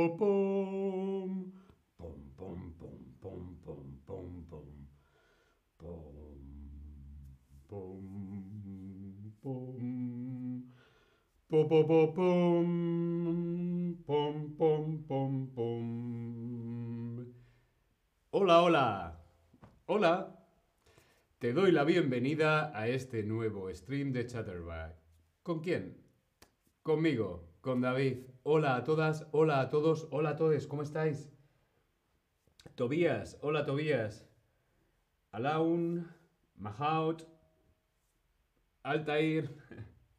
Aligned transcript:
pom, 0.00 0.16
pom. 0.16 1.52
Pom, 1.98 2.32
pom, 2.36 2.72
pom, 2.78 3.00
pom, 3.20 3.56
pom, 3.64 4.00
pom, 4.06 4.44
pom. 4.48 4.68
Pom, 5.78 6.14
pom, 7.68 8.00
pom. 9.42 10.62
Po, 11.50 11.68
po, 11.68 11.86
po, 11.86 12.14
pom. 12.14 12.68
Pom, 14.06 14.56
pom, 14.56 15.04
pom, 15.06 15.48
pom. 15.54 17.26
Hola, 18.30 18.62
hola. 18.62 19.20
Hola. 19.86 20.36
Te 21.38 21.52
doy 21.52 21.72
la 21.72 21.84
bienvenida 21.84 22.72
a 22.74 22.88
este 22.88 23.22
nuevo 23.22 23.70
stream 23.74 24.12
de 24.12 24.26
Chatterback. 24.26 24.96
¿Con 25.42 25.60
quién? 25.60 25.96
Conmigo, 26.82 27.50
con 27.60 27.80
David. 27.82 28.29
Hola 28.42 28.76
a 28.76 28.84
todas, 28.84 29.26
hola 29.32 29.60
a 29.60 29.68
todos, 29.68 30.08
hola 30.10 30.30
a 30.30 30.36
todos, 30.36 30.66
¿cómo 30.66 30.82
estáis? 30.82 31.30
Tobías, 32.74 33.36
hola 33.42 33.66
Tobías. 33.66 34.26
Alaun, 35.30 36.10
Mahout, 36.56 37.26
Altair, 38.82 39.50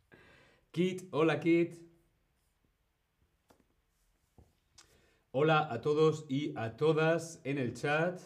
Kit, 0.72 1.10
hola 1.12 1.40
Kit. 1.40 1.82
Hola 5.32 5.68
a 5.74 5.82
todos 5.82 6.28
y 6.30 6.54
a 6.56 6.78
todas 6.78 7.42
en 7.44 7.58
el 7.58 7.74
chat. 7.74 8.22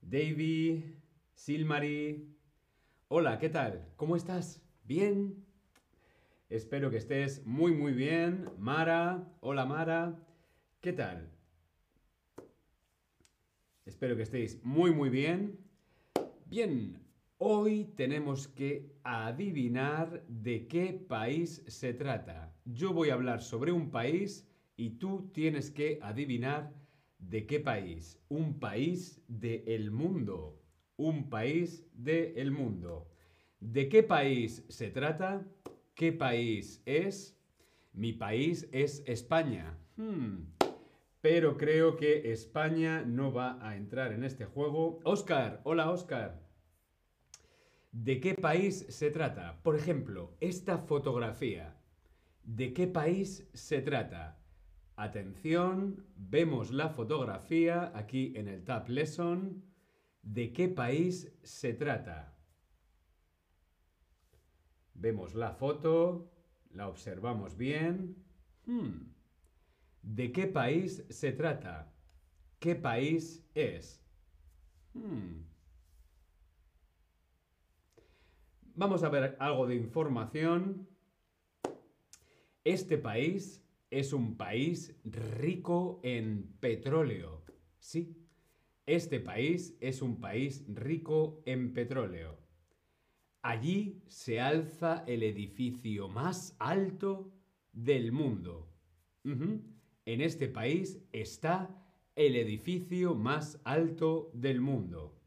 Davy, 0.00 0.96
Silmari. 1.34 2.36
Hola, 3.06 3.38
¿qué 3.38 3.48
tal? 3.48 3.92
¿Cómo 3.96 4.16
estás? 4.16 4.60
¿Bien? 4.82 5.47
Espero 6.48 6.90
que 6.90 6.96
estés 6.96 7.44
muy 7.44 7.72
muy 7.72 7.92
bien. 7.92 8.46
Mara, 8.58 9.36
hola 9.40 9.66
Mara. 9.66 10.18
¿Qué 10.80 10.94
tal? 10.94 11.30
Espero 13.84 14.16
que 14.16 14.22
estéis 14.22 14.58
muy 14.64 14.90
muy 14.90 15.10
bien. 15.10 15.58
Bien, 16.46 17.04
hoy 17.36 17.92
tenemos 17.96 18.48
que 18.48 18.96
adivinar 19.04 20.24
de 20.26 20.66
qué 20.68 20.94
país 20.94 21.62
se 21.66 21.92
trata. 21.92 22.56
Yo 22.64 22.94
voy 22.94 23.10
a 23.10 23.14
hablar 23.14 23.42
sobre 23.42 23.70
un 23.70 23.90
país 23.90 24.48
y 24.74 24.98
tú 24.98 25.30
tienes 25.34 25.70
que 25.70 25.98
adivinar 26.00 26.72
de 27.18 27.46
qué 27.46 27.60
país. 27.60 28.18
Un 28.30 28.58
país 28.58 29.22
del 29.28 29.90
mundo. 29.90 30.62
Un 30.96 31.28
país 31.28 31.86
del 31.92 32.52
mundo. 32.52 33.10
¿De 33.60 33.90
qué 33.90 34.02
país 34.02 34.64
se 34.70 34.88
trata? 34.88 35.46
¿Qué 35.98 36.12
país 36.12 36.80
es? 36.86 37.36
Mi 37.92 38.12
país 38.12 38.68
es 38.70 39.02
España. 39.04 39.76
Hmm. 39.96 40.44
Pero 41.20 41.56
creo 41.56 41.96
que 41.96 42.30
España 42.30 43.02
no 43.04 43.32
va 43.32 43.58
a 43.60 43.74
entrar 43.74 44.12
en 44.12 44.22
este 44.22 44.44
juego. 44.44 45.00
Oscar, 45.02 45.60
hola 45.64 45.90
Oscar. 45.90 46.40
¿De 47.90 48.20
qué 48.20 48.34
país 48.34 48.86
se 48.88 49.10
trata? 49.10 49.60
Por 49.64 49.74
ejemplo, 49.74 50.36
esta 50.38 50.78
fotografía. 50.78 51.76
¿De 52.44 52.72
qué 52.72 52.86
país 52.86 53.50
se 53.52 53.82
trata? 53.82 54.38
Atención, 54.94 56.06
vemos 56.14 56.70
la 56.70 56.90
fotografía 56.90 57.90
aquí 57.92 58.34
en 58.36 58.46
el 58.46 58.62
Tab 58.62 58.88
Lesson. 58.88 59.64
¿De 60.22 60.52
qué 60.52 60.68
país 60.68 61.36
se 61.42 61.72
trata? 61.72 62.37
Vemos 65.00 65.34
la 65.36 65.52
foto, 65.52 66.28
la 66.70 66.88
observamos 66.88 67.56
bien. 67.56 68.16
Hmm. 68.66 69.12
¿De 70.02 70.32
qué 70.32 70.48
país 70.48 71.04
se 71.08 71.30
trata? 71.32 71.92
¿Qué 72.58 72.74
país 72.74 73.46
es? 73.54 74.02
Hmm. 74.94 75.44
Vamos 78.74 79.04
a 79.04 79.08
ver 79.08 79.36
algo 79.38 79.68
de 79.68 79.76
información. 79.76 80.88
Este 82.64 82.98
país 82.98 83.64
es 83.90 84.12
un 84.12 84.36
país 84.36 85.00
rico 85.04 86.00
en 86.02 86.56
petróleo. 86.58 87.44
Sí, 87.78 88.16
este 88.86 89.20
país 89.20 89.76
es 89.80 90.02
un 90.02 90.20
país 90.20 90.64
rico 90.68 91.42
en 91.46 91.72
petróleo. 91.72 92.47
Allí 93.48 94.02
se 94.08 94.42
alza 94.42 95.04
el 95.06 95.22
edificio 95.22 96.06
más 96.06 96.54
alto 96.58 97.32
del 97.72 98.12
mundo. 98.12 98.68
En 99.24 100.20
este 100.20 100.48
país 100.48 101.00
está 101.12 101.74
el 102.14 102.36
edificio 102.36 103.14
más 103.14 103.58
alto 103.64 104.30
del 104.34 104.60
mundo. 104.60 105.18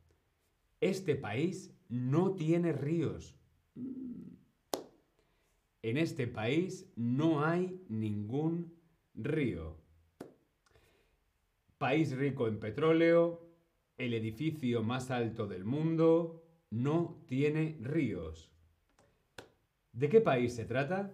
Este 0.82 1.16
país 1.16 1.74
no 1.90 2.36
tiene 2.36 2.74
ríos. 2.74 3.36
En 5.82 5.98
este 5.98 6.28
país 6.28 6.92
no 6.96 7.44
hay 7.44 7.82
ningún 7.90 8.72
río. 9.16 9.80
País 11.80 12.16
rico 12.16 12.48
en 12.48 12.60
petróleo, 12.60 13.50
el 13.98 14.14
edificio 14.14 14.84
más 14.84 15.10
alto 15.10 15.48
del 15.48 15.66
mundo, 15.66 16.41
no 16.72 17.24
tiene 17.28 17.78
ríos. 17.82 18.50
¿De 19.94 20.10
qué 20.10 20.22
país 20.22 20.56
se 20.56 20.66
trata? 20.66 21.14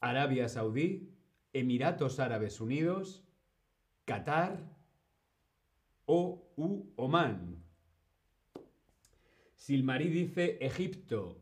Arabia 0.00 0.48
Saudí, 0.48 1.14
Emiratos 1.52 2.20
Árabes 2.20 2.60
Unidos, 2.60 3.24
Qatar 4.04 4.58
o 6.04 6.52
u 6.56 6.92
Omán. 6.96 7.64
Silmarí 9.54 10.08
dice 10.08 10.58
Egipto. 10.60 11.40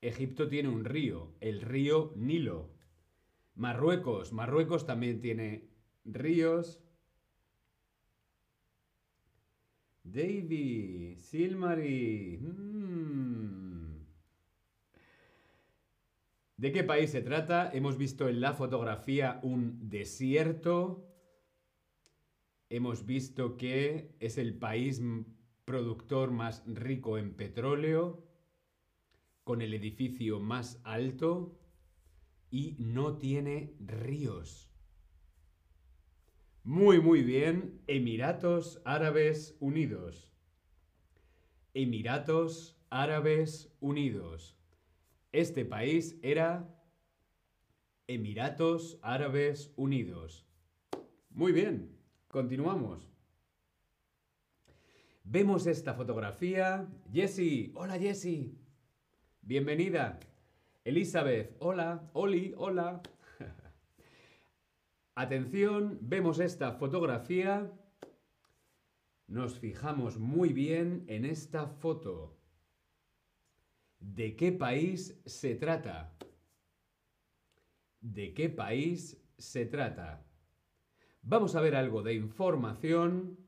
Egipto 0.00 0.48
tiene 0.48 0.68
un 0.68 0.84
río, 0.84 1.34
el 1.40 1.60
río 1.60 2.12
Nilo. 2.16 2.70
Marruecos, 3.54 4.32
Marruecos 4.32 4.86
también 4.86 5.20
tiene 5.20 5.68
ríos. 6.04 6.80
Davy, 10.12 11.16
Silmari. 11.18 12.38
mm. 12.40 13.58
¿De 16.56 16.72
qué 16.72 16.82
país 16.82 17.10
se 17.10 17.22
trata? 17.22 17.70
Hemos 17.72 17.96
visto 17.96 18.28
en 18.28 18.40
la 18.40 18.52
fotografía 18.52 19.38
un 19.44 19.88
desierto. 19.88 21.06
Hemos 22.68 23.06
visto 23.06 23.56
que 23.56 24.16
es 24.18 24.38
el 24.38 24.58
país 24.58 25.00
productor 25.64 26.32
más 26.32 26.64
rico 26.66 27.16
en 27.16 27.34
petróleo, 27.34 28.26
con 29.44 29.62
el 29.62 29.72
edificio 29.72 30.40
más 30.40 30.80
alto 30.82 31.60
y 32.50 32.76
no 32.80 33.18
tiene 33.18 33.76
ríos. 33.78 34.67
Muy, 36.68 37.00
muy 37.00 37.22
bien. 37.22 37.80
Emiratos 37.86 38.82
Árabes 38.84 39.56
Unidos. 39.58 40.30
Emiratos 41.72 42.76
Árabes 42.90 43.72
Unidos. 43.80 44.54
Este 45.32 45.64
país 45.64 46.18
era 46.20 46.68
Emiratos 48.06 48.98
Árabes 49.00 49.72
Unidos. 49.76 50.46
Muy 51.30 51.52
bien, 51.52 51.96
continuamos. 52.28 53.08
Vemos 55.24 55.66
esta 55.66 55.94
fotografía. 55.94 56.86
Jessie, 57.10 57.72
hola 57.76 57.98
Jessie. 57.98 58.52
Bienvenida. 59.40 60.20
Elizabeth, 60.84 61.56
hola. 61.60 62.10
Oli, 62.12 62.52
hola. 62.58 63.00
Atención, 65.20 65.98
vemos 66.00 66.38
esta 66.38 66.74
fotografía. 66.74 67.72
Nos 69.26 69.58
fijamos 69.58 70.16
muy 70.16 70.52
bien 70.52 71.02
en 71.08 71.24
esta 71.24 71.66
foto. 71.66 72.38
¿De 73.98 74.36
qué 74.36 74.52
país 74.52 75.20
se 75.26 75.56
trata? 75.56 76.16
¿De 78.00 78.32
qué 78.32 78.48
país 78.48 79.20
se 79.36 79.66
trata? 79.66 80.24
Vamos 81.22 81.56
a 81.56 81.62
ver 81.62 81.74
algo 81.74 82.04
de 82.04 82.14
información. 82.14 83.40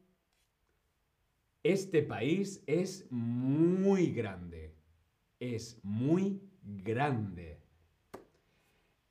Este 1.63 2.03
país 2.03 2.65
es 2.67 3.07
muy 3.13 4.11
grande. 4.11 4.75
Es 5.39 5.79
muy 5.85 6.43
grande. 6.65 7.61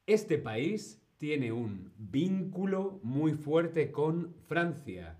Este 0.05 0.37
país 0.37 1.01
tiene 1.19 1.51
un 1.51 1.91
vínculo 1.97 3.01
muy 3.03 3.33
fuerte 3.33 3.91
con 3.91 4.33
Francia. 4.47 5.19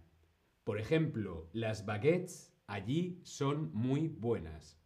Por 0.64 0.80
ejemplo, 0.80 1.50
las 1.52 1.86
baguettes 1.86 2.54
allí 2.68 3.20
son 3.24 3.70
muy 3.74 4.08
buenas. 4.08 4.80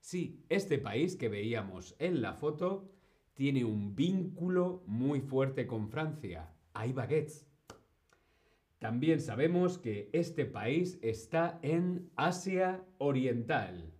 Sí, 0.00 0.42
este 0.48 0.78
país 0.78 1.14
que 1.14 1.28
veíamos 1.28 1.94
en 1.98 2.22
la 2.22 2.32
foto 2.32 2.90
tiene 3.34 3.66
un 3.66 3.94
vínculo 3.94 4.82
muy 4.86 5.20
fuerte 5.20 5.66
con 5.66 5.90
Francia. 5.90 6.54
Hay 6.72 6.94
baguettes. 6.94 7.46
También 8.78 9.20
sabemos 9.20 9.76
que 9.76 10.08
este 10.14 10.46
país 10.46 10.98
está 11.02 11.58
en 11.60 12.10
Asia 12.16 12.82
Oriental, 12.96 13.92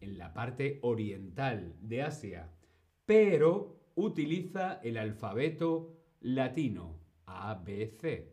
en 0.00 0.18
la 0.18 0.34
parte 0.34 0.80
oriental 0.82 1.76
de 1.80 2.02
Asia, 2.02 2.50
pero 3.04 3.76
utiliza 3.96 4.74
el 4.84 4.98
alfabeto 4.98 5.96
latino, 6.20 7.00
ABC. 7.24 8.30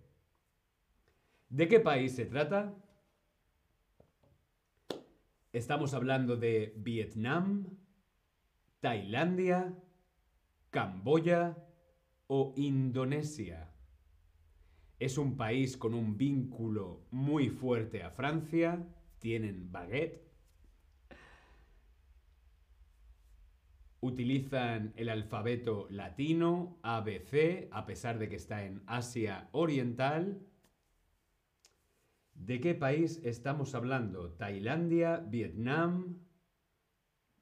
¿De 1.49 1.67
qué 1.67 1.79
país 1.79 2.15
se 2.15 2.25
trata? 2.25 2.75
Estamos 5.53 5.93
hablando 5.93 6.35
de 6.35 6.73
Vietnam, 6.77 7.77
Tailandia, 8.81 9.73
Camboya 10.69 11.57
o 12.27 12.53
Indonesia. 12.57 13.71
Es 14.99 15.17
un 15.17 15.37
país 15.37 15.77
con 15.77 15.93
un 15.93 16.17
vínculo 16.17 17.05
muy 17.11 17.49
fuerte 17.49 18.03
a 18.03 18.09
Francia, 18.09 18.85
tienen 19.19 19.71
baguette, 19.71 20.32
utilizan 24.03 24.93
el 24.95 25.09
alfabeto 25.09 25.87
latino, 25.89 26.77
ABC, 26.83 27.69
a 27.71 27.85
pesar 27.85 28.19
de 28.19 28.29
que 28.29 28.35
está 28.35 28.65
en 28.65 28.83
Asia 28.85 29.49
Oriental, 29.51 30.41
¿De 32.35 32.59
qué 32.59 32.75
país 32.75 33.21
estamos 33.23 33.73
hablando? 33.75 34.31
¿Tailandia, 34.31 35.17
Vietnam, 35.17 36.19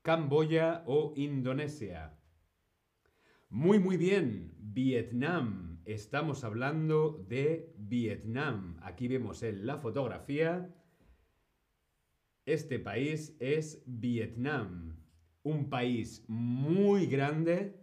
Camboya 0.02 0.84
o 0.86 1.14
Indonesia? 1.16 2.20
Muy, 3.50 3.80
muy 3.80 3.98
bien. 3.98 4.54
Vietnam. 4.60 5.82
Estamos 5.86 6.44
hablando 6.44 7.26
de 7.28 7.74
Vietnam. 7.78 8.78
Aquí 8.84 9.08
vemos 9.08 9.42
en 9.44 9.66
la 9.66 9.78
fotografía. 9.78 10.70
Este 12.46 12.78
país 12.78 13.36
es 13.40 13.84
Vietnam. 13.88 15.01
Un 15.44 15.70
país 15.70 16.24
muy 16.28 17.08
grande, 17.08 17.76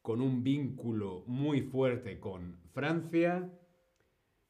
con 0.00 0.20
un 0.20 0.42
vínculo 0.42 1.24
muy 1.26 1.62
fuerte 1.62 2.18
con 2.18 2.58
Francia 2.72 3.50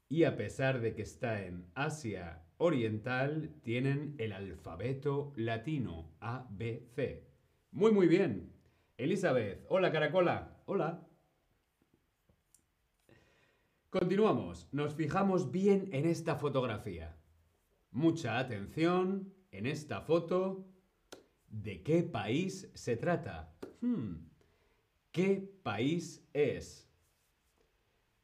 y 0.09 0.25
a 0.25 0.37
pesar 0.37 0.81
de 0.81 0.95
que 0.95 1.03
está 1.03 1.45
en 1.45 1.67
Asia 1.75 2.43
Oriental, 2.59 3.51
tienen 3.63 4.15
el 4.19 4.33
alfabeto 4.33 5.33
latino, 5.37 6.13
A, 6.21 6.47
B, 6.51 6.87
C. 6.95 7.27
Muy, 7.71 7.93
muy 7.93 8.07
bien. 8.07 8.53
Elizabeth, 8.99 9.65
hola 9.69 9.91
Caracola, 9.91 10.63
hola. 10.67 11.07
Continuamos, 13.91 14.69
nos 14.73 14.95
fijamos 14.95 15.51
bien 15.51 15.89
en 15.93 16.07
esta 16.07 16.37
fotografía. 16.37 17.17
Mucha 17.91 18.39
atención 18.39 19.35
en 19.51 19.67
esta 19.67 20.01
foto. 20.03 20.65
¿De 21.53 21.83
qué 21.83 22.03
país 22.03 22.71
se 22.73 22.97
trata? 22.97 23.55
Hmm. 23.83 24.15
¿Qué 25.11 25.55
país 25.63 26.27
es? 26.33 26.91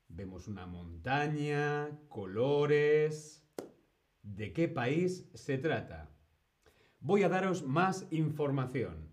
Vemos 0.09 0.49
una 0.49 0.65
montaña, 0.67 1.91
colores. 2.09 3.47
¿De 4.23 4.55
qué 4.55 4.67
país 4.67 5.29
se 5.35 5.59
trata? 5.59 6.11
Voy 7.01 7.23
a 7.23 7.29
daros 7.29 7.63
más 7.63 8.07
información. 8.11 9.11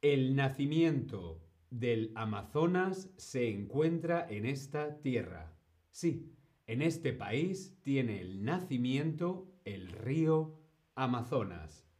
El 0.00 0.34
nacimiento 0.34 1.46
del 1.70 2.10
Amazonas 2.16 3.08
se 3.18 3.48
encuentra 3.50 4.26
en 4.28 4.46
esta 4.46 5.00
tierra. 5.00 5.54
Sí, 5.92 6.34
en 6.66 6.82
este 6.82 7.12
país 7.12 7.78
tiene 7.82 8.20
el 8.20 8.44
nacimiento 8.44 9.48
el 9.64 9.92
río 9.92 10.58
Amazonas. 10.96 11.91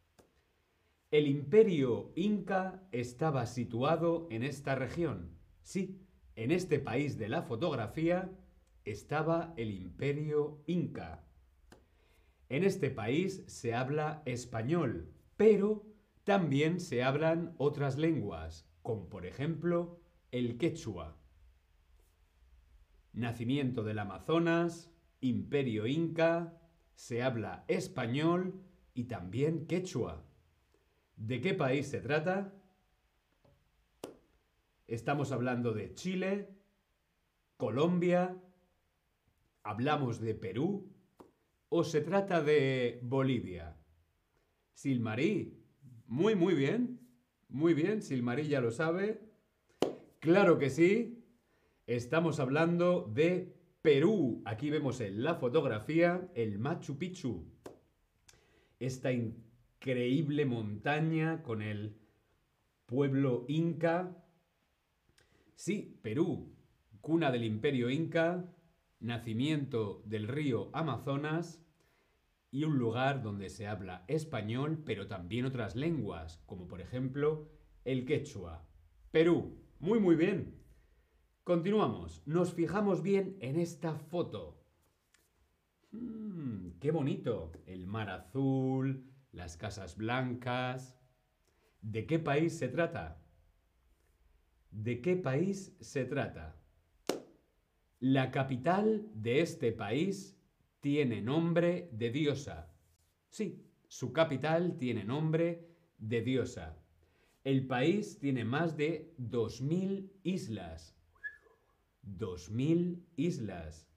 El 1.13 1.27
imperio 1.27 2.11
inca 2.15 2.81
estaba 2.91 3.45
situado 3.45 4.27
en 4.31 4.41
esta 4.41 4.73
región. 4.73 5.37
Sí, 5.61 6.01
en 6.35 6.49
este 6.49 6.79
país 6.79 7.19
de 7.19 7.29
la 7.29 7.43
fotografía 7.43 8.31
estaba 8.83 9.53
el 9.55 9.69
imperio 9.69 10.63
inca. 10.65 11.23
En 12.49 12.63
este 12.63 12.89
país 12.89 13.43
se 13.45 13.75
habla 13.75 14.23
español, 14.25 15.13
pero 15.37 15.85
también 16.23 16.79
se 16.79 17.03
hablan 17.03 17.53
otras 17.59 17.99
lenguas, 17.99 18.67
como 18.81 19.07
por 19.07 19.27
ejemplo 19.27 20.01
el 20.31 20.57
quechua. 20.57 21.15
Nacimiento 23.11 23.83
del 23.83 23.99
Amazonas, 23.99 24.91
imperio 25.21 25.85
inca, 25.85 26.59
se 26.95 27.21
habla 27.21 27.65
español 27.67 28.63
y 28.95 29.03
también 29.03 29.67
quechua. 29.67 30.25
¿De 31.15 31.41
qué 31.41 31.53
país 31.53 31.87
se 31.87 31.99
trata? 31.99 32.53
Estamos 34.87 35.31
hablando 35.31 35.73
de 35.73 35.93
Chile, 35.93 36.49
Colombia, 37.57 38.35
hablamos 39.63 40.19
de 40.19 40.35
Perú 40.35 40.91
o 41.69 41.83
se 41.83 42.01
trata 42.01 42.41
de 42.43 42.99
Bolivia. 43.01 43.77
Silmarí, 44.73 45.57
muy, 46.07 46.35
muy 46.35 46.53
bien, 46.53 46.99
muy 47.47 47.73
bien, 47.73 48.01
Silmarí 48.01 48.47
ya 48.47 48.61
lo 48.61 48.71
sabe. 48.71 49.21
Claro 50.19 50.57
que 50.57 50.69
sí, 50.69 51.23
estamos 51.87 52.39
hablando 52.39 53.09
de 53.13 53.55
Perú. 53.81 54.41
Aquí 54.45 54.69
vemos 54.69 55.01
en 55.01 55.23
la 55.23 55.35
fotografía 55.35 56.29
el 56.35 56.59
Machu 56.59 56.97
Picchu. 56.97 57.45
Esta 58.79 59.11
increíble 59.83 60.45
montaña 60.45 61.43
con 61.43 61.61
el 61.61 61.97
pueblo 62.85 63.43
inca 63.49 64.15
Sí, 65.55 65.99
Perú, 66.01 66.55
cuna 67.01 67.31
del 67.31 67.43
imperio 67.43 67.89
inca, 67.89 68.49
nacimiento 69.01 70.01
del 70.05 70.29
río 70.29 70.69
Amazonas 70.71 71.61
y 72.49 72.63
un 72.63 72.77
lugar 72.77 73.23
donde 73.23 73.49
se 73.49 73.67
habla 73.67 74.05
español, 74.07 74.81
pero 74.85 75.07
también 75.07 75.45
otras 75.45 75.75
lenguas, 75.75 76.41
como 76.45 76.65
por 76.65 76.79
ejemplo 76.79 77.49
el 77.83 78.05
quechua. 78.05 78.65
Perú, 79.11 79.57
muy 79.79 79.99
muy 79.99 80.15
bien. 80.15 80.63
Continuamos, 81.43 82.23
nos 82.25 82.53
fijamos 82.53 83.03
bien 83.03 83.35
en 83.41 83.59
esta 83.59 83.95
foto. 83.95 84.63
Mm, 85.91 86.79
¡Qué 86.79 86.91
bonito! 86.91 87.51
El 87.65 87.85
mar 87.85 88.09
azul, 88.09 89.12
las 89.33 89.57
casas 89.57 89.97
blancas. 89.97 90.97
¿De 91.81 92.05
qué 92.05 92.19
país 92.19 92.57
se 92.57 92.69
trata? 92.69 93.21
¿De 94.71 95.01
qué 95.01 95.17
país 95.17 95.75
se 95.81 96.05
trata? 96.05 96.55
La 97.99 98.31
capital 98.31 99.09
de 99.13 99.41
este 99.41 99.71
país 99.71 100.39
tiene 100.79 101.21
nombre 101.21 101.89
de 101.91 102.09
diosa. 102.09 102.73
Sí, 103.29 103.65
su 103.87 104.13
capital 104.13 104.77
tiene 104.77 105.03
nombre 105.03 105.67
de 105.97 106.21
diosa. 106.21 106.77
El 107.43 107.67
país 107.67 108.19
tiene 108.19 108.45
más 108.45 108.77
de 108.77 109.13
2.000 109.19 110.11
islas. 110.23 110.95
2.000 112.05 113.03
islas. 113.15 113.87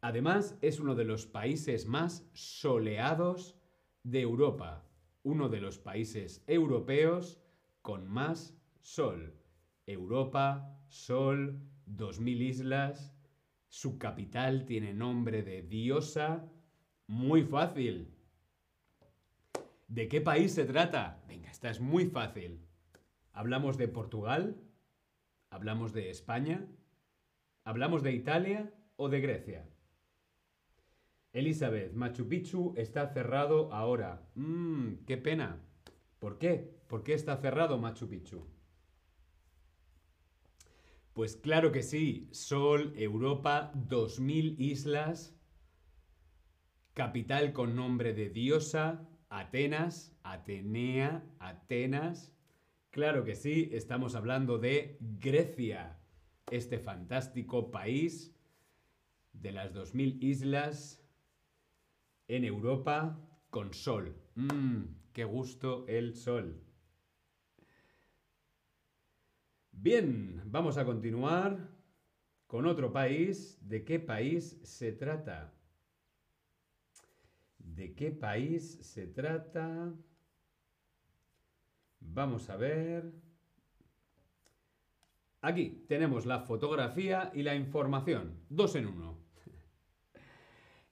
Además, 0.00 0.56
es 0.60 0.78
uno 0.78 0.94
de 0.94 1.04
los 1.04 1.26
países 1.26 1.86
más 1.86 2.28
soleados 2.32 3.57
de 4.10 4.20
Europa. 4.20 4.84
Uno 5.22 5.48
de 5.48 5.60
los 5.60 5.78
países 5.78 6.42
europeos 6.46 7.40
con 7.82 8.08
más 8.08 8.56
sol. 8.80 9.34
Europa, 9.86 10.74
Sol, 10.88 11.60
2000 11.86 12.42
islas, 12.42 13.14
su 13.68 13.98
capital 13.98 14.64
tiene 14.64 14.94
nombre 14.94 15.42
de 15.42 15.62
diosa. 15.62 16.50
Muy 17.06 17.42
fácil. 17.42 18.14
¿De 19.86 20.08
qué 20.08 20.20
país 20.20 20.52
se 20.52 20.64
trata? 20.64 21.22
Venga, 21.28 21.50
esta 21.50 21.70
es 21.70 21.80
muy 21.80 22.06
fácil. 22.06 22.60
¿Hablamos 23.32 23.76
de 23.76 23.88
Portugal? 23.88 24.56
¿Hablamos 25.50 25.92
de 25.92 26.10
España? 26.10 26.66
¿Hablamos 27.64 28.02
de 28.02 28.12
Italia 28.12 28.72
o 28.96 29.08
de 29.08 29.20
Grecia? 29.20 29.68
Elizabeth, 31.32 31.92
Machu 31.92 32.26
Picchu 32.28 32.74
está 32.76 33.08
cerrado 33.08 33.72
ahora. 33.72 34.26
Mmm, 34.34 35.04
qué 35.06 35.16
pena. 35.16 35.60
¿Por 36.18 36.38
qué? 36.38 36.78
¿Por 36.88 37.02
qué 37.02 37.14
está 37.14 37.36
cerrado 37.36 37.78
Machu 37.78 38.08
Picchu? 38.08 38.46
Pues 41.12 41.36
claro 41.36 41.72
que 41.72 41.82
sí, 41.82 42.28
Sol, 42.32 42.92
Europa, 42.96 43.72
2000 43.74 44.60
islas, 44.60 45.36
capital 46.94 47.52
con 47.52 47.74
nombre 47.74 48.14
de 48.14 48.30
diosa, 48.30 49.08
Atenas, 49.28 50.16
Atenea, 50.22 51.24
Atenas. 51.40 52.32
Claro 52.90 53.24
que 53.24 53.34
sí, 53.34 53.68
estamos 53.72 54.14
hablando 54.14 54.58
de 54.58 54.96
Grecia, 55.00 55.98
este 56.50 56.78
fantástico 56.78 57.70
país 57.70 58.34
de 59.32 59.52
las 59.52 59.74
2.000 59.74 60.22
islas 60.22 60.97
en 62.28 62.44
Europa 62.44 63.18
con 63.50 63.74
sol. 63.74 64.14
Mmm, 64.34 64.82
qué 65.12 65.24
gusto 65.24 65.86
el 65.88 66.14
sol. 66.14 66.62
Bien, 69.72 70.42
vamos 70.44 70.76
a 70.76 70.84
continuar 70.84 71.70
con 72.46 72.66
otro 72.66 72.92
país. 72.92 73.58
¿De 73.62 73.84
qué 73.84 73.98
país 73.98 74.60
se 74.62 74.92
trata? 74.92 75.54
¿De 77.58 77.94
qué 77.94 78.10
país 78.10 78.78
se 78.82 79.06
trata? 79.06 79.94
Vamos 82.00 82.50
a 82.50 82.56
ver. 82.56 83.12
Aquí 85.40 85.84
tenemos 85.86 86.26
la 86.26 86.40
fotografía 86.40 87.30
y 87.32 87.42
la 87.42 87.54
información. 87.54 88.40
Dos 88.48 88.74
en 88.74 88.86
uno. 88.86 89.17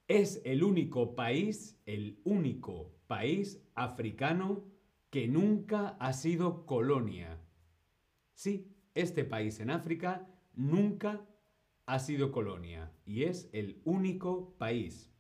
Es 0.09 0.41
el 0.45 0.63
único 0.63 1.17
país, 1.17 1.81
el 1.85 2.21
único 2.23 2.95
país 3.09 3.61
africano 3.75 4.65
que 5.11 5.27
nunca 5.27 5.97
ha 5.99 6.13
sido 6.13 6.65
colonia. 6.65 7.41
Sí, 8.33 8.73
este 8.95 9.25
país 9.25 9.59
en 9.59 9.71
África 9.71 10.29
nunca 10.55 11.27
ha 11.87 11.99
sido 11.99 12.31
colonia 12.31 12.93
y 13.05 13.25
es 13.25 13.51
el 13.53 13.81
único 13.85 14.55
país. 14.59 15.13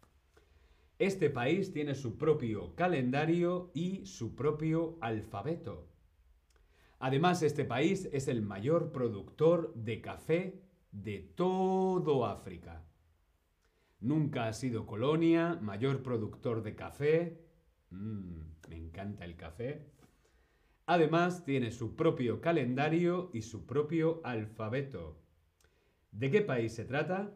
Este 1.00 1.30
país 1.30 1.72
tiene 1.72 1.96
su 1.96 2.16
propio 2.16 2.76
calendario 2.76 3.72
y 3.74 4.06
su 4.06 4.36
propio 4.36 4.98
alfabeto. 5.00 5.88
Además, 7.00 7.42
este 7.42 7.64
país 7.64 8.08
es 8.12 8.28
el 8.28 8.40
mayor 8.40 8.92
productor 8.92 9.74
de 9.74 10.00
café 10.00 10.62
de 10.92 11.18
todo 11.18 12.24
África. 12.24 12.86
Nunca 14.06 14.46
ha 14.46 14.52
sido 14.52 14.86
colonia, 14.86 15.58
mayor 15.60 16.00
productor 16.04 16.62
de 16.62 16.76
café. 16.76 17.40
Mm, 17.90 18.38
me 18.68 18.76
encanta 18.76 19.24
el 19.24 19.34
café. 19.34 19.90
Además, 20.86 21.44
tiene 21.44 21.72
su 21.72 21.96
propio 21.96 22.40
calendario 22.40 23.30
y 23.34 23.42
su 23.42 23.66
propio 23.66 24.20
alfabeto. 24.22 25.20
¿De 26.12 26.30
qué 26.30 26.40
país 26.40 26.72
se 26.72 26.84
trata? 26.84 27.34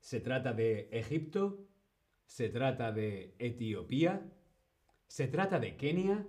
¿Se 0.00 0.18
trata 0.18 0.52
de 0.52 0.88
Egipto? 0.90 1.64
¿Se 2.24 2.48
trata 2.48 2.90
de 2.90 3.36
Etiopía? 3.38 4.28
¿Se 5.06 5.28
trata 5.28 5.60
de 5.60 5.76
Kenia? 5.76 6.26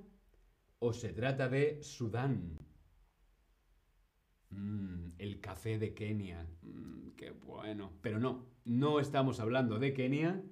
¿O 0.78 0.94
se 0.94 1.12
trata 1.12 1.50
de 1.50 1.82
Sudán? 1.82 2.60
Mm, 4.52 5.14
el 5.18 5.42
café 5.42 5.80
de 5.80 5.96
Kenia. 5.96 6.48
Mm, 6.62 7.16
qué 7.18 7.32
bueno. 7.32 7.94
Pero 8.04 8.20
no, 8.20 8.51
no 8.66 9.00
estamos 9.00 9.40
hablando 9.40 9.80
de 9.80 9.94
Kenia. 9.94 10.44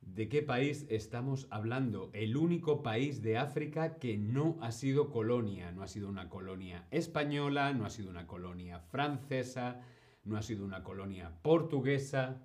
¿De 0.00 0.28
qué 0.28 0.42
país 0.42 0.86
estamos 0.88 1.46
hablando? 1.50 2.10
El 2.12 2.36
único 2.36 2.82
país 2.82 3.22
de 3.22 3.36
África 3.36 3.98
que 3.98 4.16
no 4.16 4.56
ha 4.62 4.72
sido 4.72 5.10
colonia. 5.10 5.72
No 5.72 5.82
ha 5.82 5.88
sido 5.88 6.08
una 6.08 6.28
colonia 6.28 6.86
española, 6.90 7.72
no 7.72 7.84
ha 7.84 7.90
sido 7.90 8.10
una 8.10 8.26
colonia 8.26 8.78
francesa, 8.78 9.82
no 10.24 10.36
ha 10.36 10.42
sido 10.42 10.64
una 10.64 10.82
colonia 10.82 11.32
portuguesa 11.42 12.42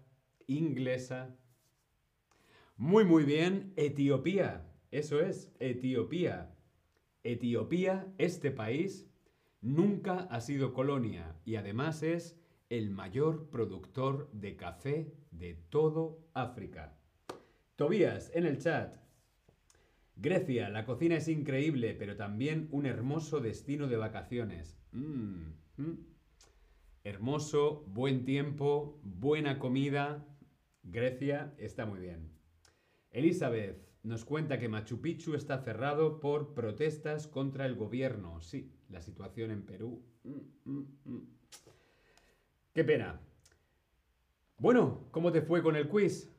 inglesa. 0.48 1.36
Muy, 2.78 3.06
muy 3.06 3.24
bien, 3.24 3.74
Etiopía. 3.76 4.68
Eso 4.92 5.22
es, 5.22 5.54
Etiopía. 5.60 6.54
Etiopía, 7.24 8.12
este 8.18 8.52
país, 8.52 9.08
nunca 9.62 10.22
ha 10.32 10.42
sido 10.42 10.74
colonia 10.74 11.36
y 11.46 11.56
además 11.56 12.02
es 12.02 12.41
el 12.72 12.90
mayor 12.90 13.50
productor 13.50 14.32
de 14.32 14.56
café 14.56 15.14
de 15.32 15.56
todo 15.56 16.26
África. 16.34 16.98
Tobías, 17.76 18.32
en 18.34 18.46
el 18.46 18.60
chat. 18.60 18.96
Grecia, 20.16 20.70
la 20.70 20.86
cocina 20.86 21.18
es 21.18 21.28
increíble, 21.28 21.94
pero 21.96 22.16
también 22.16 22.70
un 22.72 22.86
hermoso 22.86 23.42
destino 23.42 23.88
de 23.88 23.98
vacaciones. 23.98 24.80
Mm, 24.94 25.50
mm. 25.76 25.98
Hermoso, 27.04 27.84
buen 27.88 28.24
tiempo, 28.24 29.02
buena 29.04 29.60
comida, 29.60 30.26
Grecia 30.82 31.54
está 31.58 31.86
muy 31.86 32.00
bien. 32.00 32.32
Elizabeth 33.10 33.86
nos 34.04 34.24
cuenta 34.24 34.60
que 34.60 34.70
Machu 34.70 35.02
Picchu 35.02 35.36
está 35.36 35.58
cerrado 35.62 36.22
por 36.22 36.54
protestas 36.54 37.28
contra 37.28 37.66
el 37.66 37.76
gobierno. 37.76 38.40
Sí, 38.40 38.72
la 38.88 39.02
situación 39.02 39.52
en 39.52 39.66
Perú. 39.66 40.06
Mm. 40.24 41.41
Qué 42.74 42.86
pena. 42.86 43.20
Bueno, 44.58 45.10
¿cómo 45.12 45.34
te 45.34 45.42
fue 45.42 45.62
con 45.62 45.76
el 45.76 45.90
quiz? 45.90 46.34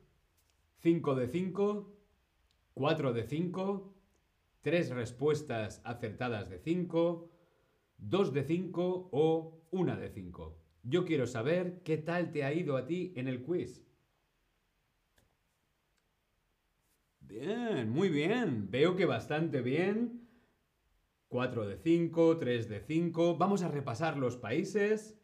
5 0.79 1.13
de 1.13 1.27
5, 1.27 1.95
4 2.73 3.13
de 3.13 3.23
5, 3.23 3.93
3 4.61 4.89
respuestas 4.89 5.81
acertadas 5.83 6.49
de 6.49 6.57
5, 6.57 7.29
2 7.97 8.33
de 8.33 8.43
5 8.43 9.09
o 9.11 9.61
1 9.69 9.97
de 9.97 10.09
5. 10.09 10.57
Yo 10.81 11.05
quiero 11.05 11.27
saber 11.27 11.83
qué 11.83 11.97
tal 11.97 12.31
te 12.31 12.43
ha 12.43 12.51
ido 12.51 12.77
a 12.77 12.87
ti 12.87 13.13
en 13.15 13.27
el 13.27 13.43
quiz. 13.43 13.85
Bien, 17.19 17.89
muy 17.91 18.09
bien. 18.09 18.71
Veo 18.71 18.95
que 18.95 19.05
bastante 19.05 19.61
bien. 19.61 20.27
4 21.27 21.67
de 21.67 21.77
5, 21.77 22.37
3 22.39 22.69
de 22.69 22.79
5. 22.79 23.37
Vamos 23.37 23.61
a 23.61 23.67
repasar 23.67 24.17
los 24.17 24.35
países. 24.35 25.22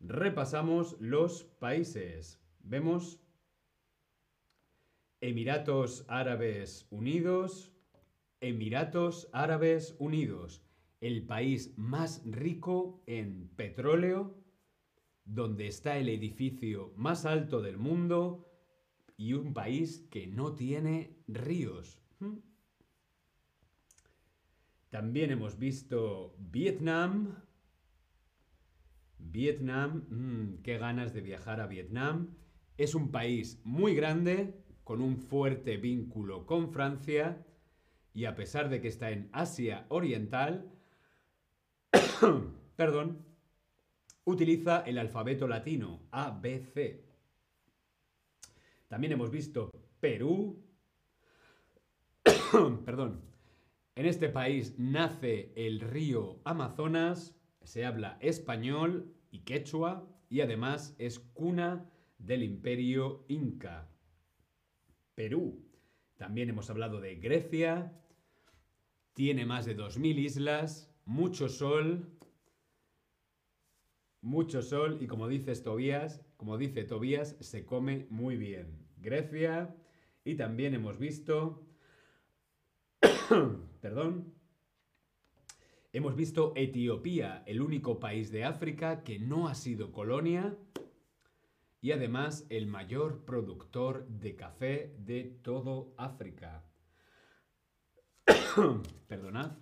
Repasamos 0.00 0.96
los 1.00 1.44
países. 1.44 2.40
Vemos 2.60 3.20
Emiratos 5.20 6.04
Árabes 6.08 6.86
Unidos. 6.90 7.72
Emiratos 8.40 9.28
Árabes 9.32 9.96
Unidos. 9.98 10.62
El 11.00 11.26
país 11.26 11.76
más 11.76 12.22
rico 12.24 13.02
en 13.06 13.48
petróleo, 13.56 14.34
donde 15.24 15.66
está 15.66 15.98
el 15.98 16.08
edificio 16.08 16.92
más 16.96 17.26
alto 17.26 17.60
del 17.60 17.78
mundo, 17.78 18.46
y 19.16 19.32
un 19.32 19.54
país 19.54 20.06
que 20.10 20.26
no 20.26 20.54
tiene 20.54 21.16
ríos. 21.26 21.98
También 24.90 25.30
hemos 25.30 25.58
visto 25.58 26.34
Vietnam. 26.38 27.34
Vietnam, 29.30 30.04
mm, 30.08 30.62
qué 30.62 30.78
ganas 30.78 31.12
de 31.12 31.20
viajar 31.20 31.60
a 31.60 31.66
Vietnam. 31.66 32.34
Es 32.76 32.94
un 32.94 33.10
país 33.10 33.60
muy 33.64 33.94
grande, 33.94 34.54
con 34.84 35.00
un 35.00 35.18
fuerte 35.18 35.76
vínculo 35.76 36.46
con 36.46 36.70
Francia, 36.70 37.44
y 38.14 38.24
a 38.24 38.34
pesar 38.34 38.68
de 38.70 38.80
que 38.80 38.88
está 38.88 39.10
en 39.10 39.28
Asia 39.32 39.86
Oriental, 39.88 40.70
perdón, 42.76 43.24
utiliza 44.24 44.80
el 44.80 44.98
alfabeto 44.98 45.46
latino, 45.46 46.02
ABC. 46.10 47.04
También 48.88 49.12
hemos 49.12 49.30
visto 49.30 49.70
Perú. 50.00 50.62
Perdón. 52.84 53.22
En 53.96 54.06
este 54.06 54.28
país 54.28 54.78
nace 54.78 55.52
el 55.56 55.80
río 55.80 56.40
Amazonas, 56.44 57.34
se 57.62 57.86
habla 57.86 58.18
español 58.20 59.15
y 59.36 59.40
quechua 59.40 60.08
y 60.30 60.40
además 60.40 60.96
es 60.98 61.18
cuna 61.18 61.90
del 62.18 62.42
imperio 62.42 63.24
inca. 63.28 63.88
Perú. 65.14 65.62
También 66.16 66.48
hemos 66.48 66.70
hablado 66.70 67.00
de 67.00 67.16
Grecia. 67.16 67.92
Tiene 69.12 69.44
más 69.44 69.66
de 69.66 69.76
2.000 69.76 70.18
islas, 70.18 70.90
mucho 71.04 71.48
sol, 71.48 72.10
mucho 74.22 74.62
sol 74.62 74.98
y 75.00 75.06
como 75.06 75.28
dices 75.28 75.62
Tobías, 75.62 76.22
como 76.36 76.56
dice 76.58 76.84
Tobías, 76.84 77.36
se 77.40 77.64
come 77.64 78.06
muy 78.10 78.36
bien. 78.36 78.86
Grecia 78.96 79.74
y 80.24 80.34
también 80.34 80.74
hemos 80.74 80.98
visto, 80.98 81.66
perdón, 83.80 84.34
hemos 85.96 86.14
visto 86.14 86.52
Etiopía, 86.56 87.42
el 87.46 87.62
único 87.62 87.98
país 87.98 88.30
de 88.30 88.44
África 88.44 89.02
que 89.02 89.18
no 89.18 89.48
ha 89.48 89.54
sido 89.54 89.92
colonia 89.92 90.54
y 91.80 91.92
además 91.92 92.46
el 92.50 92.66
mayor 92.66 93.24
productor 93.24 94.06
de 94.06 94.36
café 94.36 94.94
de 94.98 95.24
todo 95.42 95.94
África. 95.96 96.64
Perdonad. 99.08 99.56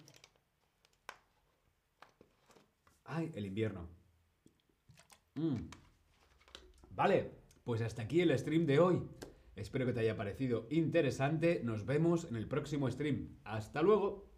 Ay, 3.04 3.30
el 3.36 3.46
invierno. 3.46 3.88
Mm. 5.36 5.68
Vale, 6.90 7.30
pues 7.62 7.80
hasta 7.80 8.02
aquí 8.02 8.20
el 8.20 8.36
stream 8.36 8.66
de 8.66 8.80
hoy. 8.80 9.02
Espero 9.54 9.86
que 9.86 9.92
te 9.92 10.00
haya 10.00 10.16
parecido 10.16 10.66
interesante. 10.70 11.60
Nos 11.62 11.86
vemos 11.86 12.24
en 12.24 12.34
el 12.34 12.48
próximo 12.48 12.90
stream. 12.90 13.38
Hasta 13.44 13.82
luego. 13.82 14.33